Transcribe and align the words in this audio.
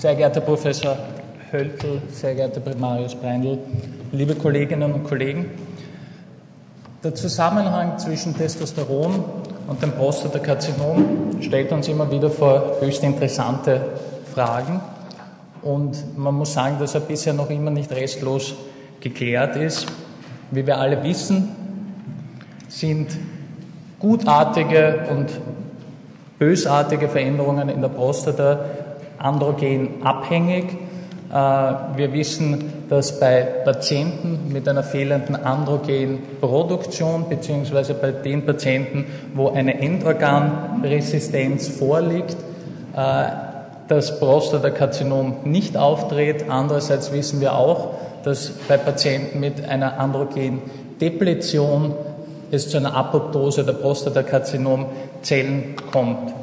Sehr 0.00 0.14
geehrter 0.14 0.40
Professor 0.40 0.96
Höltl, 1.52 2.00
sehr 2.10 2.34
geehrter 2.34 2.60
Primarius 2.60 3.14
Breindl, 3.14 3.58
liebe 4.12 4.34
Kolleginnen 4.34 4.94
und 4.94 5.04
Kollegen, 5.04 5.50
der 7.04 7.14
Zusammenhang 7.14 7.98
zwischen 7.98 8.34
Testosteron 8.34 9.22
und 9.68 9.82
dem 9.82 9.92
Prostatakarzinom 9.92 11.42
stellt 11.42 11.70
uns 11.72 11.86
immer 11.88 12.10
wieder 12.10 12.30
vor 12.30 12.76
höchst 12.80 13.02
interessante 13.02 13.78
Fragen. 14.32 14.80
Und 15.60 16.16
man 16.16 16.32
muss 16.32 16.54
sagen, 16.54 16.78
dass 16.78 16.94
er 16.94 17.02
bisher 17.02 17.34
noch 17.34 17.50
immer 17.50 17.70
nicht 17.70 17.92
restlos 17.92 18.54
geklärt 19.00 19.56
ist. 19.56 19.86
Wie 20.50 20.66
wir 20.66 20.78
alle 20.78 21.04
wissen, 21.04 21.50
sind 22.68 23.18
gutartige 23.98 25.08
und 25.10 25.28
bösartige 26.38 27.10
Veränderungen 27.10 27.68
in 27.68 27.82
der 27.82 27.90
Prostata 27.90 28.64
androgen 29.20 30.02
abhängig. 30.02 30.64
Äh, 31.30 31.34
wir 31.34 32.12
wissen, 32.12 32.72
dass 32.88 33.20
bei 33.20 33.42
Patienten 33.64 34.52
mit 34.52 34.68
einer 34.68 34.82
fehlenden 34.82 35.36
Androgenproduktion 35.36 37.28
beziehungsweise 37.28 37.94
bei 37.94 38.10
den 38.10 38.44
Patienten, 38.44 39.06
wo 39.34 39.48
eine 39.48 39.80
Endorganresistenz 39.80 41.68
vorliegt, 41.68 42.36
äh, 42.96 43.24
das 43.86 44.18
Prostatakarzinom 44.18 45.36
nicht 45.44 45.76
auftritt. 45.76 46.46
Andererseits 46.48 47.12
wissen 47.12 47.40
wir 47.40 47.54
auch, 47.54 47.90
dass 48.24 48.50
bei 48.68 48.76
Patienten 48.76 49.38
mit 49.40 49.68
einer 49.68 49.98
Androgendepletion 49.98 51.94
es 52.50 52.68
zu 52.68 52.78
einer 52.78 52.96
Apoptose 52.96 53.64
der 53.64 53.74
Prostatakarzinomzellen 53.74 55.76
kommt. 55.92 56.34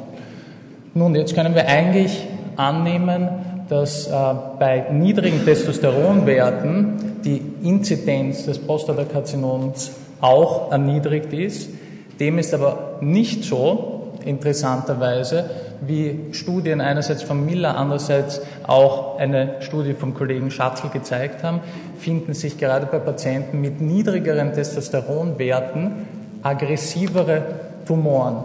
Nun, 0.94 1.14
jetzt 1.14 1.34
können 1.34 1.54
wir 1.54 1.68
eigentlich 1.68 2.26
annehmen, 2.58 3.28
dass 3.68 4.06
äh, 4.06 4.10
bei 4.58 4.86
niedrigen 4.90 5.44
Testosteronwerten 5.44 7.20
die 7.24 7.42
Inzidenz 7.62 8.46
des 8.46 8.58
Prostatakarzinoms 8.58 9.92
auch 10.20 10.72
erniedrigt 10.72 11.32
ist. 11.32 11.70
Dem 12.18 12.38
ist 12.38 12.52
aber 12.52 12.98
nicht 13.00 13.44
so, 13.44 13.98
interessanterweise, 14.24 15.48
wie 15.80 16.32
Studien 16.32 16.80
einerseits 16.80 17.22
von 17.22 17.44
Miller, 17.46 17.76
andererseits 17.76 18.40
auch 18.66 19.18
eine 19.18 19.56
Studie 19.60 19.94
vom 19.94 20.14
Kollegen 20.14 20.50
Schatzl 20.50 20.88
gezeigt 20.88 21.44
haben, 21.44 21.60
finden 21.98 22.34
sich 22.34 22.58
gerade 22.58 22.86
bei 22.86 22.98
Patienten 22.98 23.60
mit 23.60 23.80
niedrigeren 23.80 24.52
Testosteronwerten 24.52 26.06
aggressivere 26.42 27.42
Tumoren. 27.86 28.36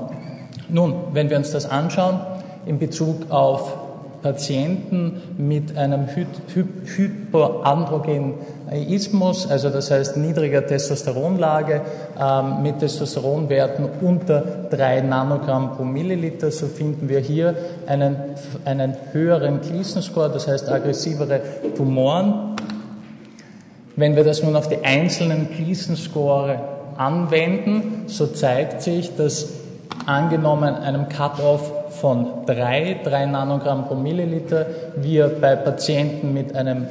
Nun, 0.69 0.95
wenn 1.13 1.29
wir 1.29 1.37
uns 1.37 1.51
das 1.51 1.69
anschauen 1.69 2.19
in 2.65 2.79
Bezug 2.79 3.29
auf 3.31 3.82
Patienten 4.23 5.21
mit 5.37 5.77
einem 5.77 6.07
Hy 6.07 6.25
Hy 6.55 6.65
Hypoandrogenismus, 6.85 9.51
also 9.51 9.69
das 9.69 9.91
heißt 9.91 10.17
niedriger 10.17 10.65
Testosteronlage, 10.65 11.81
ähm, 12.19 12.63
mit 12.63 12.79
Testosteronwerten 12.79 13.87
unter 14.01 14.41
3 14.71 15.01
Nanogramm 15.01 15.75
pro 15.75 15.83
Milliliter, 15.83 16.49
so 16.51 16.67
finden 16.67 17.09
wir 17.09 17.19
hier 17.19 17.53
einen, 17.85 18.15
einen 18.63 18.95
höheren 19.11 19.59
Gleason-Score, 19.59 20.29
das 20.29 20.47
heißt 20.47 20.69
aggressivere 20.69 21.41
Tumoren. 21.75 22.55
Wenn 23.97 24.15
wir 24.15 24.23
das 24.23 24.41
nun 24.41 24.55
auf 24.55 24.69
die 24.69 24.83
einzelnen 24.83 25.49
Gleason-Score 25.55 26.59
anwenden, 26.97 28.03
so 28.07 28.25
zeigt 28.27 28.81
sich, 28.81 29.15
dass 29.15 29.49
angenommen 30.05 30.75
einem 30.75 31.09
Cut-off 31.09 31.82
von 32.03 32.45
3, 32.47 32.99
3 33.01 33.27
Nanogramm 33.27 33.87
pro 33.87 33.95
Milliliter, 33.95 34.65
wir 34.97 35.29
bei 35.39 35.55
Patienten 35.55 36.33
mit 36.33 36.53
einem 36.53 36.85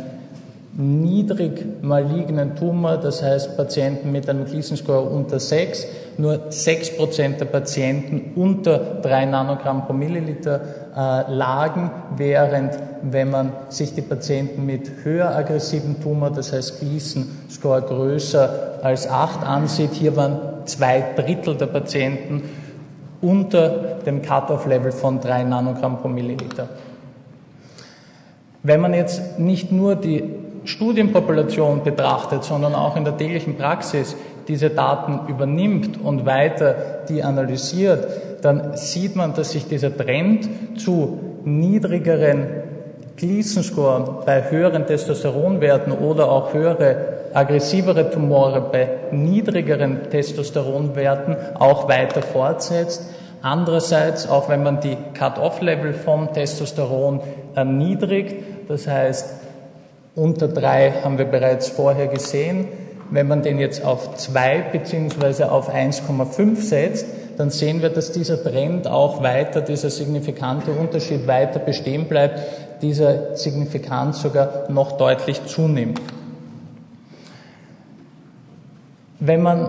niedrig 0.72 1.82
malignen 1.82 2.56
Tumor, 2.56 2.96
das 2.96 3.22
heißt 3.22 3.58
Patienten 3.58 4.10
mit 4.10 4.26
einem 4.26 4.46
Gleason-Score 4.46 5.02
unter 5.02 5.38
6, 5.38 5.86
nur 6.16 6.48
6% 6.48 7.36
der 7.36 7.44
Patienten 7.44 8.32
unter 8.36 8.78
3 9.02 9.26
Nanogramm 9.26 9.86
pro 9.86 9.92
Milliliter 9.92 10.62
äh, 10.96 11.30
lagen, 11.30 11.90
während 12.16 12.72
wenn 13.02 13.28
man 13.28 13.52
sich 13.68 13.94
die 13.94 14.00
Patienten 14.00 14.64
mit 14.64 15.04
höher 15.04 15.36
aggressiven 15.36 16.02
Tumor, 16.02 16.30
das 16.30 16.54
heißt 16.54 16.80
Gleason-Score 16.80 17.82
größer 17.82 18.78
als 18.82 19.06
8 19.06 19.46
ansieht, 19.46 19.92
hier 19.92 20.16
waren 20.16 20.38
zwei 20.64 21.04
Drittel 21.16 21.54
der 21.54 21.66
Patienten 21.66 22.44
unter 23.22 23.98
dem 24.04 24.20
Cut-off-Level 24.20 24.92
von 24.92 25.20
3 25.20 25.44
Nanogramm 25.44 25.98
pro 25.98 26.08
Milliliter. 26.08 26.68
Wenn 28.62 28.80
man 28.80 28.94
jetzt 28.94 29.38
nicht 29.38 29.72
nur 29.72 29.96
die 29.96 30.24
Studienpopulation 30.64 31.82
betrachtet, 31.82 32.44
sondern 32.44 32.74
auch 32.74 32.96
in 32.96 33.04
der 33.04 33.16
täglichen 33.16 33.56
Praxis 33.56 34.16
diese 34.46 34.70
Daten 34.70 35.28
übernimmt 35.28 36.00
und 36.02 36.26
weiter 36.26 36.74
die 37.08 37.22
analysiert, 37.22 38.06
dann 38.42 38.76
sieht 38.76 39.16
man, 39.16 39.34
dass 39.34 39.52
sich 39.52 39.66
dieser 39.66 39.96
Trend 39.96 40.48
zu 40.78 41.18
niedrigeren 41.44 42.46
Gleason-Score 43.16 44.22
bei 44.26 44.50
höheren 44.50 44.86
Testosteronwerten 44.86 45.92
oder 45.92 46.30
auch 46.30 46.52
höhere 46.52 47.21
aggressivere 47.34 48.10
Tumore 48.10 48.60
bei 48.60 48.88
niedrigeren 49.10 50.10
Testosteronwerten 50.10 51.36
auch 51.58 51.88
weiter 51.88 52.22
fortsetzt. 52.22 53.02
Andererseits, 53.42 54.28
auch 54.28 54.48
wenn 54.48 54.62
man 54.62 54.80
die 54.80 54.96
Cut-off-Level 55.14 55.94
vom 55.94 56.32
Testosteron 56.32 57.20
erniedrigt, 57.54 58.36
das 58.68 58.86
heißt 58.86 59.40
unter 60.14 60.46
drei 60.48 60.92
haben 61.02 61.16
wir 61.16 61.24
bereits 61.24 61.70
vorher 61.70 62.06
gesehen, 62.06 62.68
wenn 63.10 63.28
man 63.28 63.42
den 63.42 63.58
jetzt 63.58 63.84
auf 63.84 64.14
zwei 64.16 64.62
beziehungsweise 64.72 65.50
auf 65.50 65.74
1,5 65.74 66.56
setzt, 66.60 67.06
dann 67.38 67.50
sehen 67.50 67.82
wir, 67.82 67.88
dass 67.88 68.12
dieser 68.12 68.42
Trend 68.42 68.86
auch 68.86 69.22
weiter, 69.22 69.62
dieser 69.62 69.90
signifikante 69.90 70.70
Unterschied 70.70 71.26
weiter 71.26 71.58
bestehen 71.58 72.06
bleibt, 72.06 72.40
dieser 72.82 73.36
Signifikanz 73.36 74.22
sogar 74.22 74.70
noch 74.70 74.92
deutlich 74.92 75.44
zunimmt. 75.46 76.00
Wenn 79.24 79.40
man 79.40 79.68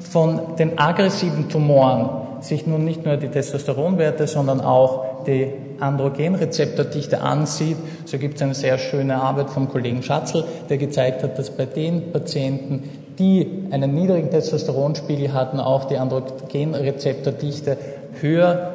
von 0.00 0.56
den 0.58 0.78
aggressiven 0.78 1.48
Tumoren 1.48 2.10
sich 2.42 2.66
nun 2.66 2.84
nicht 2.84 3.06
nur 3.06 3.16
die 3.16 3.28
Testosteronwerte, 3.28 4.26
sondern 4.26 4.60
auch 4.60 5.24
die 5.24 5.54
Androgenrezeptordichte 5.80 7.22
ansieht, 7.22 7.78
so 8.04 8.18
gibt 8.18 8.36
es 8.36 8.42
eine 8.42 8.54
sehr 8.54 8.76
schöne 8.76 9.16
Arbeit 9.16 9.48
vom 9.48 9.70
Kollegen 9.70 10.02
Schatzl, 10.02 10.44
der 10.68 10.76
gezeigt 10.76 11.22
hat, 11.22 11.38
dass 11.38 11.48
bei 11.48 11.64
den 11.64 12.12
Patienten, 12.12 12.90
die 13.18 13.64
einen 13.70 13.94
niedrigen 13.94 14.28
Testosteronspiegel 14.28 15.32
hatten, 15.32 15.60
auch 15.60 15.84
die 15.84 15.96
Androgenrezeptordichte 15.96 17.78
höher 18.20 18.72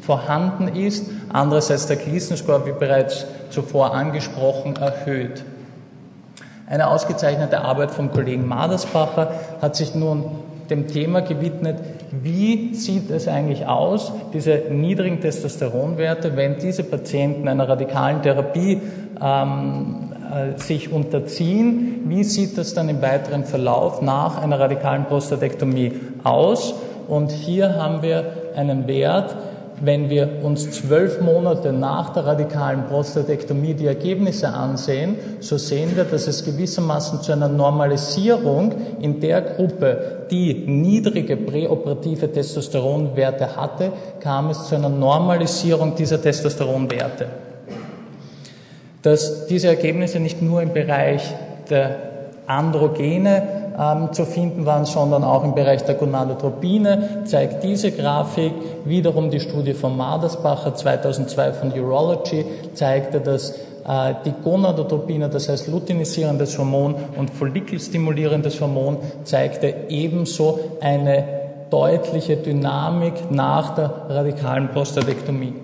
vorhanden 0.00 0.68
ist. 0.68 1.10
Andererseits 1.30 1.88
der 1.88 1.96
Gleason-Score, 1.96 2.64
wie 2.64 2.72
bereits 2.72 3.26
zuvor 3.50 3.92
angesprochen, 3.92 4.76
erhöht. 4.76 5.44
Eine 6.72 6.88
ausgezeichnete 6.88 7.60
Arbeit 7.60 7.90
vom 7.90 8.10
Kollegen 8.10 8.48
Madersbacher 8.48 9.32
hat 9.60 9.76
sich 9.76 9.94
nun 9.94 10.24
dem 10.70 10.88
Thema 10.88 11.20
gewidmet, 11.20 11.76
wie 12.10 12.74
sieht 12.74 13.10
es 13.10 13.28
eigentlich 13.28 13.66
aus, 13.66 14.10
diese 14.32 14.62
niedrigen 14.70 15.20
Testosteronwerte, 15.20 16.34
wenn 16.34 16.56
diese 16.56 16.82
Patienten 16.82 17.46
einer 17.46 17.68
radikalen 17.68 18.22
Therapie 18.22 18.80
ähm, 19.22 20.14
äh, 20.32 20.58
sich 20.58 20.90
unterziehen, 20.90 22.04
wie 22.06 22.24
sieht 22.24 22.56
das 22.56 22.72
dann 22.72 22.88
im 22.88 23.02
weiteren 23.02 23.44
Verlauf 23.44 24.00
nach 24.00 24.42
einer 24.42 24.58
radikalen 24.58 25.04
Prostatektomie 25.04 25.92
aus? 26.24 26.72
Und 27.06 27.32
hier 27.32 27.74
haben 27.74 28.00
wir 28.00 28.32
einen 28.56 28.86
Wert, 28.86 29.36
wenn 29.84 30.08
wir 30.08 30.44
uns 30.44 30.70
zwölf 30.70 31.20
Monate 31.20 31.72
nach 31.72 32.10
der 32.10 32.24
radikalen 32.24 32.86
Prostatektomie 32.86 33.74
die 33.74 33.86
Ergebnisse 33.86 34.48
ansehen, 34.48 35.16
so 35.40 35.58
sehen 35.58 35.96
wir, 35.96 36.04
dass 36.04 36.28
es 36.28 36.44
gewissermaßen 36.44 37.20
zu 37.20 37.32
einer 37.32 37.48
Normalisierung 37.48 38.72
in 39.00 39.18
der 39.18 39.40
Gruppe, 39.42 40.26
die 40.30 40.54
niedrige 40.54 41.36
präoperative 41.36 42.30
Testosteronwerte 42.30 43.56
hatte, 43.56 43.90
kam 44.20 44.50
es 44.50 44.68
zu 44.68 44.76
einer 44.76 44.88
Normalisierung 44.88 45.96
dieser 45.96 46.22
Testosteronwerte. 46.22 47.26
Dass 49.02 49.46
diese 49.48 49.66
Ergebnisse 49.66 50.20
nicht 50.20 50.40
nur 50.40 50.62
im 50.62 50.72
Bereich 50.72 51.22
der 51.68 51.96
Androgene 52.46 53.61
ähm, 53.78 54.12
zu 54.12 54.24
finden 54.24 54.66
waren, 54.66 54.84
sondern 54.84 55.24
auch 55.24 55.44
im 55.44 55.54
Bereich 55.54 55.84
der 55.84 55.94
Gonadotropine, 55.94 57.22
zeigt 57.24 57.62
diese 57.64 57.92
Grafik 57.92 58.52
wiederum 58.84 59.30
die 59.30 59.40
Studie 59.40 59.74
von 59.74 59.96
Madersbacher 59.96 60.74
2002 60.74 61.52
von 61.52 61.72
Urology, 61.72 62.44
zeigte, 62.74 63.20
dass 63.20 63.50
äh, 63.86 64.14
die 64.24 64.34
Gonadotropine, 64.42 65.28
das 65.28 65.48
heißt 65.48 65.68
luteinisierendes 65.68 66.58
Hormon 66.58 66.94
und 67.16 67.30
follikelstimulierendes 67.30 68.60
Hormon, 68.60 68.98
zeigte 69.24 69.74
ebenso 69.88 70.58
eine 70.80 71.24
deutliche 71.70 72.36
Dynamik 72.36 73.30
nach 73.30 73.74
der 73.74 74.06
radikalen 74.08 74.68
Prostatektomie. 74.68 75.54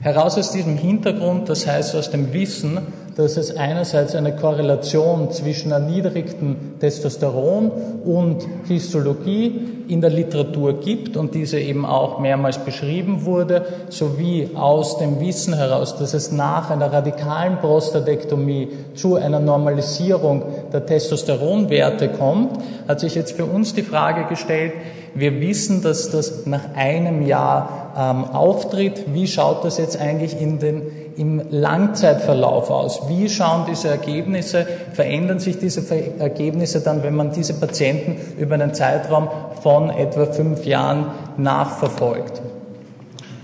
Heraus 0.00 0.38
aus 0.38 0.52
diesem 0.52 0.76
Hintergrund, 0.76 1.48
das 1.48 1.66
heißt 1.66 1.96
aus 1.96 2.10
dem 2.10 2.32
Wissen, 2.32 2.78
dass 3.16 3.36
es 3.36 3.56
einerseits 3.56 4.14
eine 4.14 4.34
Korrelation 4.34 5.30
zwischen 5.30 5.70
erniedrigtem 5.70 6.78
Testosteron 6.80 7.70
und 8.04 8.46
Histologie 8.66 9.60
in 9.86 10.00
der 10.00 10.10
Literatur 10.10 10.80
gibt 10.80 11.16
und 11.16 11.34
diese 11.34 11.58
eben 11.58 11.84
auch 11.84 12.18
mehrmals 12.18 12.58
beschrieben 12.58 13.24
wurde, 13.24 13.66
sowie 13.90 14.50
aus 14.54 14.98
dem 14.98 15.20
Wissen 15.20 15.54
heraus, 15.54 15.96
dass 15.96 16.14
es 16.14 16.32
nach 16.32 16.70
einer 16.70 16.92
radikalen 16.92 17.58
Prostatektomie 17.58 18.68
zu 18.94 19.16
einer 19.16 19.40
Normalisierung 19.40 20.42
der 20.72 20.86
Testosteronwerte 20.86 22.08
kommt, 22.08 22.58
hat 22.88 23.00
sich 23.00 23.14
jetzt 23.14 23.32
für 23.32 23.44
uns 23.44 23.74
die 23.74 23.82
Frage 23.82 24.24
gestellt, 24.24 24.72
wir 25.14 25.40
wissen, 25.40 25.82
dass 25.82 26.10
das 26.10 26.46
nach 26.46 26.74
einem 26.74 27.26
Jahr 27.26 27.92
ähm, 27.96 28.24
auftritt. 28.24 29.04
Wie 29.14 29.26
schaut 29.26 29.64
das 29.64 29.78
jetzt 29.78 30.00
eigentlich 30.00 30.40
in 30.40 30.58
den, 30.58 30.82
im 31.16 31.40
Langzeitverlauf 31.50 32.70
aus? 32.70 33.08
Wie 33.08 33.28
schauen 33.28 33.64
diese 33.68 33.88
Ergebnisse? 33.88 34.66
Verändern 34.92 35.38
sich 35.38 35.58
diese 35.58 35.82
Ergebnisse 36.18 36.80
dann, 36.80 37.02
wenn 37.02 37.14
man 37.14 37.32
diese 37.32 37.54
Patienten 37.54 38.16
über 38.38 38.54
einen 38.54 38.74
Zeitraum 38.74 39.28
von 39.62 39.90
etwa 39.90 40.26
fünf 40.26 40.66
Jahren 40.66 41.06
nachverfolgt? 41.36 42.42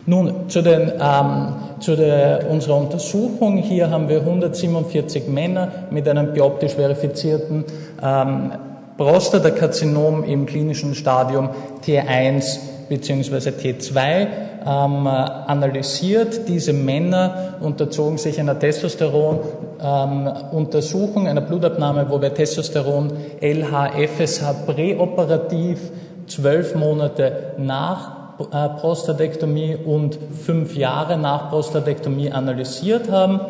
Nun, 0.07 0.49
zu, 0.49 0.63
den, 0.63 0.91
ähm, 1.01 1.55
zu 1.79 1.95
der, 1.95 2.51
unserer 2.51 2.79
Untersuchung. 2.79 3.59
Hier 3.59 3.91
haben 3.91 4.09
wir 4.09 4.21
147 4.21 5.29
Männer 5.29 5.69
mit 5.91 6.09
einem 6.09 6.33
bioptisch 6.33 6.73
verifizierten 6.73 7.65
ähm, 8.03 8.51
Prostatakarzinom 9.01 10.23
im 10.25 10.45
klinischen 10.45 10.95
Stadium 10.95 11.49
T1 11.83 12.59
bzw. 12.91 13.49
T2 13.49 13.97
ähm, 13.97 15.07
analysiert. 15.07 16.47
Diese 16.47 16.75
Männer 16.75 17.55
unterzogen 17.61 18.19
sich 18.19 18.39
einer 18.39 18.59
Testosteron-Untersuchung, 18.59 21.23
ähm, 21.23 21.29
einer 21.29 21.41
Blutabnahme, 21.41 22.11
wo 22.11 22.21
wir 22.21 22.35
Testosteron 22.35 23.11
LH, 23.41 23.93
FSH 24.07 24.67
präoperativ 24.67 25.79
zwölf 26.27 26.75
Monate 26.75 27.55
nach 27.57 28.37
äh, 28.39 28.69
Prostatektomie 28.81 29.77
und 29.77 30.19
fünf 30.45 30.77
Jahre 30.77 31.17
nach 31.17 31.49
Prostatektomie 31.49 32.31
analysiert 32.31 33.11
haben. 33.11 33.41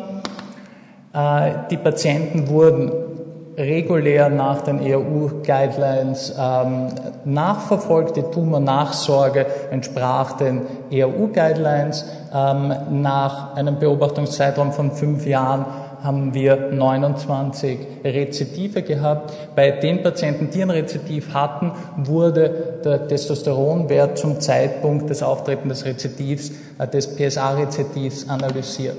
Äh, 1.13 1.67
die 1.69 1.75
Patienten 1.75 2.47
wurden 2.47 3.10
regulär 3.57 4.29
nach 4.29 4.61
den 4.61 4.81
ERU-Guidelines 4.81 6.33
ähm, 6.39 6.87
nachverfolgt. 7.25 8.15
Die 8.15 8.23
Tumornachsorge 8.23 9.45
entsprach 9.71 10.33
den 10.33 10.61
ERU-Guidelines. 10.89 12.05
Ähm, 12.33 12.73
nach 13.01 13.55
einem 13.55 13.79
Beobachtungszeitraum 13.79 14.71
von 14.71 14.91
fünf 14.91 15.25
Jahren 15.25 15.65
haben 16.01 16.33
wir 16.33 16.71
29 16.71 17.77
Rezidive 18.03 18.81
gehabt. 18.81 19.33
Bei 19.55 19.71
den 19.71 20.01
Patienten, 20.01 20.49
die 20.49 20.61
ein 20.61 20.71
Rezidiv 20.71 21.33
hatten, 21.33 21.71
wurde 21.97 22.79
der 22.83 23.07
Testosteronwert 23.07 24.17
zum 24.17 24.39
Zeitpunkt 24.39 25.09
des 25.09 25.21
Auftretens 25.21 25.83
des 25.83 25.85
Rezidivs, 25.85 26.51
äh, 26.79 26.87
des 26.87 27.15
PSA-Rezidivs 27.15 28.29
analysiert. 28.29 28.97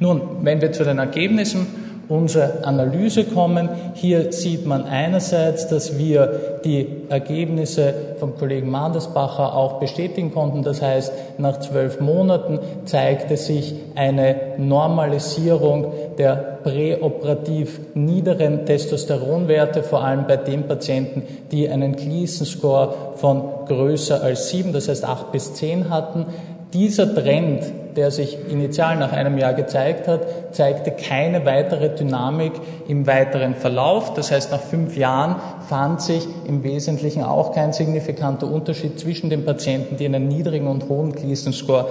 Nun, 0.00 0.22
wenn 0.42 0.60
wir 0.60 0.72
zu 0.72 0.84
den 0.84 0.98
Ergebnissen 0.98 1.87
unsere 2.08 2.64
Analyse 2.64 3.24
kommen. 3.24 3.68
Hier 3.94 4.32
sieht 4.32 4.66
man 4.66 4.84
einerseits, 4.84 5.68
dass 5.68 5.98
wir 5.98 6.60
die 6.64 7.04
Ergebnisse 7.08 7.94
vom 8.18 8.36
Kollegen 8.36 8.70
Mandesbacher 8.70 9.54
auch 9.54 9.74
bestätigen 9.74 10.32
konnten. 10.32 10.62
Das 10.62 10.82
heißt, 10.82 11.12
nach 11.38 11.60
zwölf 11.60 12.00
Monaten 12.00 12.58
zeigte 12.84 13.36
sich 13.36 13.74
eine 13.94 14.36
Normalisierung 14.56 15.92
der 16.16 16.58
präoperativ 16.62 17.80
niederen 17.94 18.66
Testosteronwerte, 18.66 19.82
vor 19.82 20.04
allem 20.04 20.26
bei 20.26 20.36
den 20.36 20.64
Patienten, 20.64 21.22
die 21.52 21.68
einen 21.68 21.94
Gleason 21.94 22.46
Score 22.46 22.94
von 23.16 23.42
größer 23.66 24.22
als 24.22 24.48
sieben, 24.48 24.72
das 24.72 24.88
heißt 24.88 25.04
acht 25.04 25.32
bis 25.32 25.54
zehn 25.54 25.90
hatten. 25.90 26.26
Dieser 26.72 27.14
Trend, 27.14 27.62
der 27.98 28.12
sich 28.12 28.38
initial 28.48 28.96
nach 28.96 29.12
einem 29.12 29.38
Jahr 29.38 29.54
gezeigt 29.54 30.06
hat, 30.06 30.54
zeigte 30.54 30.92
keine 30.92 31.44
weitere 31.44 31.92
Dynamik 31.92 32.52
im 32.86 33.08
weiteren 33.08 33.56
Verlauf. 33.56 34.14
Das 34.14 34.30
heißt, 34.30 34.52
nach 34.52 34.60
fünf 34.60 34.96
Jahren 34.96 35.34
fand 35.68 36.00
sich 36.00 36.28
im 36.46 36.62
Wesentlichen 36.62 37.24
auch 37.24 37.52
kein 37.52 37.72
signifikanter 37.72 38.46
Unterschied 38.46 39.00
zwischen 39.00 39.30
den 39.30 39.44
Patienten, 39.44 39.96
die 39.96 40.04
einen 40.04 40.28
niedrigen 40.28 40.68
und 40.68 40.88
hohen 40.88 41.12
Gleason 41.12 41.52
Score 41.52 41.86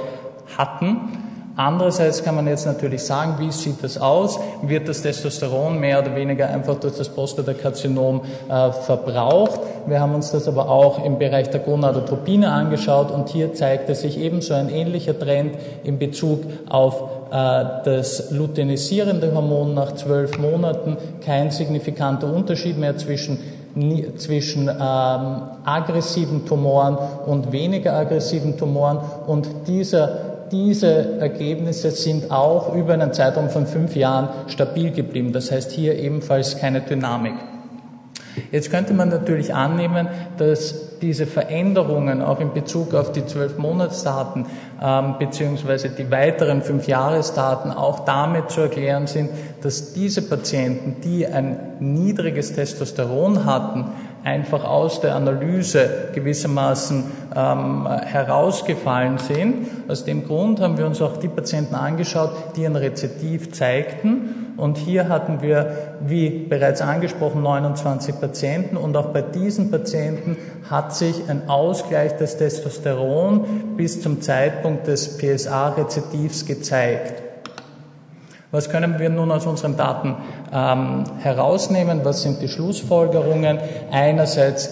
hatten 0.57 1.09
Andererseits 1.57 2.23
kann 2.23 2.35
man 2.35 2.45
jetzt 2.45 2.67
natürlich 2.67 3.03
sagen, 3.03 3.37
wie 3.39 3.51
sieht 3.51 3.83
das 3.83 3.97
aus? 3.97 4.39
Wird 4.61 4.87
das 4.87 5.01
Testosteron 5.01 5.79
mehr 5.79 5.99
oder 5.99 6.15
weniger 6.15 6.47
einfach 6.47 6.75
durch 6.75 6.95
das 6.95 7.09
Prostatakarzinom 7.09 8.21
äh, 8.47 8.71
verbraucht? 8.71 9.59
Wir 9.87 9.99
haben 9.99 10.13
uns 10.13 10.29
das 10.29 10.47
aber 10.47 10.69
auch 10.69 11.03
im 11.03 11.17
Bereich 11.17 11.49
der 11.49 11.61
Gonadotropine 11.61 12.51
angeschaut 12.51 13.09
und 13.09 13.29
hier 13.29 13.55
zeigte 13.55 13.95
sich 13.95 14.19
ebenso 14.19 14.53
ein 14.53 14.69
ähnlicher 14.69 15.17
Trend 15.17 15.55
in 15.83 15.97
Bezug 15.97 16.41
auf 16.69 17.01
äh, 17.31 17.63
das 17.85 18.29
luteinisierende 18.29 19.33
Hormon 19.33 19.73
nach 19.73 19.95
zwölf 19.95 20.37
Monaten. 20.37 20.95
Kein 21.25 21.49
signifikanter 21.49 22.31
Unterschied 22.31 22.77
mehr 22.77 22.97
zwischen 22.97 23.39
zwischen 24.17 24.67
ähm, 24.69 25.41
aggressiven 25.63 26.45
Tumoren 26.45 26.97
und 27.27 27.51
weniger 27.51 27.93
aggressiven 27.93 28.57
Tumoren 28.57 28.99
und 29.27 29.47
dieser 29.67 30.26
diese 30.51 31.19
Ergebnisse 31.19 31.91
sind 31.91 32.31
auch 32.31 32.73
über 32.75 32.93
einen 32.93 33.13
Zeitraum 33.13 33.49
von 33.49 33.67
fünf 33.67 33.95
Jahren 33.95 34.29
stabil 34.47 34.91
geblieben. 34.91 35.33
Das 35.33 35.51
heißt 35.51 35.71
hier 35.71 35.97
ebenfalls 35.97 36.57
keine 36.57 36.81
Dynamik. 36.81 37.35
Jetzt 38.51 38.71
könnte 38.71 38.93
man 38.93 39.09
natürlich 39.09 39.53
annehmen, 39.53 40.07
dass 40.37 40.99
diese 40.99 41.25
Veränderungen 41.25 42.21
auch 42.21 42.39
in 42.39 42.53
Bezug 42.53 42.93
auf 42.93 43.11
die 43.11 43.25
zwölf 43.25 43.57
Monatsdaten 43.57 44.45
ähm, 44.81 45.15
beziehungsweise 45.19 45.89
die 45.89 46.09
weiteren 46.11 46.61
fünf 46.61 46.87
Jahresdaten 46.87 47.71
auch 47.71 48.01
damit 48.01 48.49
zu 48.49 48.61
erklären 48.61 49.07
sind, 49.07 49.29
dass 49.61 49.93
diese 49.93 50.21
Patienten, 50.21 50.97
die 51.03 51.27
ein 51.27 51.57
niedriges 51.79 52.53
Testosteron 52.53 53.45
hatten, 53.45 53.85
einfach 54.27 54.65
aus 54.65 54.99
der 54.99 55.15
Analyse 55.15 56.09
gewissermaßen 56.13 57.05
ähm, 57.33 57.87
herausgefallen 57.87 59.19
sind. 59.19 59.67
Aus 59.87 60.03
dem 60.03 60.27
Grund 60.27 60.59
haben 60.59 60.77
wir 60.77 60.85
uns 60.85 61.01
auch 61.01 61.15
die 61.15 61.29
Patienten 61.29 61.75
angeschaut, 61.75 62.31
die 62.57 62.65
ein 62.65 62.75
Rezidiv 62.75 63.53
zeigten. 63.53 64.53
Und 64.57 64.77
hier 64.77 65.07
hatten 65.07 65.41
wir, 65.41 65.95
wie 66.01 66.29
bereits 66.29 66.81
angesprochen, 66.81 67.41
29 67.41 68.19
Patienten. 68.19 68.75
Und 68.75 68.97
auch 68.97 69.13
bei 69.13 69.21
diesen 69.21 69.71
Patienten 69.71 70.35
hat 70.69 70.93
sich 70.93 71.29
ein 71.29 71.47
Ausgleich 71.47 72.17
des 72.17 72.35
Testosteron 72.35 73.75
bis 73.77 74.01
zum 74.01 74.19
Zeitpunkt 74.19 74.87
des 74.87 75.17
PSA-Rezidivs 75.17 76.45
gezeigt. 76.45 77.26
Was 78.49 78.69
können 78.69 78.97
wir 78.97 79.09
nun 79.09 79.29
aus 79.31 79.45
unseren 79.45 79.75
Daten 79.75 80.15
ähm, 80.53 81.03
herausnehmen? 81.19 81.99
Was 82.03 82.21
sind 82.21 82.41
die 82.41 82.47
Schlussfolgerungen? 82.47 83.59
Einerseits 83.91 84.69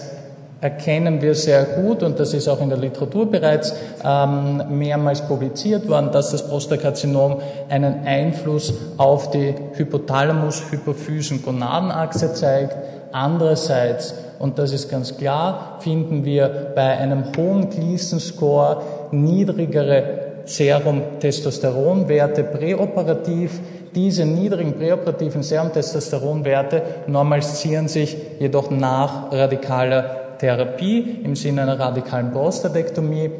erkennen 0.62 1.20
wir 1.20 1.34
sehr 1.34 1.64
gut, 1.64 2.02
und 2.02 2.18
das 2.18 2.32
ist 2.32 2.48
auch 2.48 2.62
in 2.62 2.70
der 2.70 2.78
Literatur 2.78 3.30
bereits 3.30 3.74
ähm, 4.02 4.78
mehrmals 4.78 5.20
publiziert 5.20 5.86
worden, 5.88 6.10
dass 6.10 6.30
das 6.30 6.48
Prostakarzinom 6.48 7.42
einen 7.68 8.06
Einfluss 8.06 8.72
auf 8.96 9.30
die 9.30 9.54
Hypothalamus-Hypophysen-Gonadenachse 9.74 12.32
zeigt. 12.32 12.74
Andererseits, 13.12 14.14
und 14.38 14.58
das 14.58 14.72
ist 14.72 14.90
ganz 14.90 15.18
klar, 15.18 15.76
finden 15.80 16.24
wir 16.24 16.72
bei 16.74 16.96
einem 16.96 17.24
hohen 17.36 17.68
Gleason-Score 17.68 18.80
niedrigere 19.10 20.25
Serum-Testosteronwerte 20.46 22.44
präoperativ. 22.44 23.60
Diese 23.94 24.24
niedrigen 24.24 24.74
präoperativen 24.74 25.42
Serum-Testosteronwerte 25.42 26.82
normalisieren 27.06 27.88
sich 27.88 28.16
jedoch 28.38 28.70
nach 28.70 29.32
radikaler 29.32 30.38
Therapie 30.38 31.20
im 31.24 31.34
Sinne 31.34 31.62
einer 31.62 31.78
radikalen 31.78 32.32
Prostatektomie. 32.32 33.30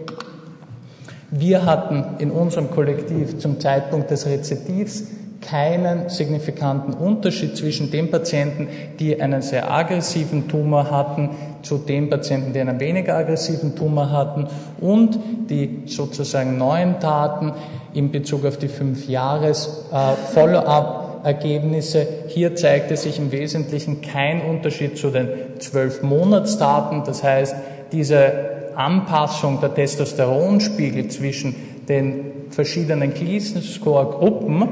Wir 1.31 1.65
hatten 1.65 2.05
in 2.19 2.31
unserem 2.31 2.71
Kollektiv 2.71 3.39
zum 3.39 3.61
Zeitpunkt 3.61 4.11
des 4.11 4.27
Rezidivs 4.27 5.05
keinen 5.41 6.09
signifikanten 6.09 6.95
Unterschied 6.95 7.57
zwischen 7.57 7.91
den 7.91 8.11
Patienten, 8.11 8.69
die 8.99 9.21
einen 9.21 9.43
sehr 9.43 9.71
aggressiven 9.71 10.49
Tumor 10.49 10.91
hatten, 10.91 11.31
zu 11.67 11.79
den 11.79 12.09
Patienten, 12.09 12.53
die 12.53 12.61
einen 12.61 12.79
weniger 12.79 13.17
aggressiven 13.17 13.75
Tumor 13.75 14.11
hatten 14.11 14.47
und 14.81 15.19
die 15.51 15.83
sozusagen 15.87 16.57
neuen 16.57 17.01
Daten 17.01 17.53
in 17.93 18.13
Bezug 18.13 18.45
auf 18.47 18.57
die 18.57 18.69
fünf 18.69 19.09
Jahres 19.09 19.87
äh, 19.93 20.13
Follow-up 20.33 21.23
Ergebnisse. 21.25 22.07
Hier 22.29 22.55
zeigte 22.55 22.97
sich 22.97 23.19
im 23.19 23.33
Wesentlichen 23.33 24.01
kein 24.01 24.43
Unterschied 24.43 24.97
zu 24.97 25.11
den 25.11 25.29
zwölf 25.59 26.03
Monatsdaten. 26.03 27.03
Das 27.05 27.25
heißt, 27.25 27.57
diese 27.91 28.33
Anpassung 28.77 29.61
der 29.61 29.75
Testosteronspiegel 29.75 31.09
zwischen 31.09 31.57
den 31.89 32.33
verschiedenen 32.51 33.13
Gleason-Score-Gruppen 33.13 34.69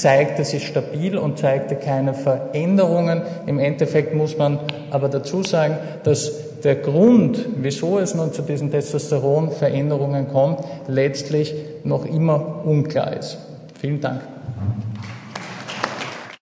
zeigte 0.00 0.44
sich 0.44 0.66
stabil 0.66 1.18
und 1.18 1.38
zeigte 1.38 1.76
keine 1.76 2.14
Veränderungen. 2.14 3.22
Im 3.46 3.58
Endeffekt 3.58 4.14
muss 4.14 4.38
man 4.38 4.58
aber 4.90 5.08
dazu 5.08 5.42
sagen, 5.42 5.76
dass 6.04 6.60
der 6.62 6.76
Grund, 6.76 7.46
wieso 7.56 7.98
es 7.98 8.14
nun 8.14 8.32
zu 8.32 8.42
diesen 8.42 8.70
Testosteronveränderungen 8.70 10.28
kommt, 10.28 10.60
letztlich 10.88 11.54
noch 11.84 12.04
immer 12.04 12.62
unklar 12.64 13.16
ist. 13.16 13.38
Vielen 13.78 14.00
Dank. 14.00 14.20